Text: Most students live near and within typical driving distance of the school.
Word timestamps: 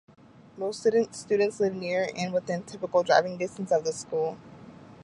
Most 0.57 0.79
students 1.11 1.59
live 1.59 1.75
near 1.75 2.09
and 2.17 2.33
within 2.33 2.63
typical 2.63 3.03
driving 3.03 3.37
distance 3.37 3.71
of 3.71 3.83
the 3.85 3.93
school. 3.93 4.35